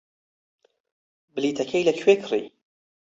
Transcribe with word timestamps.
بلیتەکەی 1.33 1.87
لەکوێ 1.87 2.13
کڕی؟ 2.23 2.43